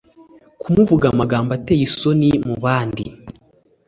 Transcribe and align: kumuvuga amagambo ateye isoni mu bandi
kumuvuga 0.61 1.05
amagambo 1.13 1.49
ateye 1.57 1.81
isoni 1.89 2.29
mu 2.47 2.55
bandi 2.63 3.05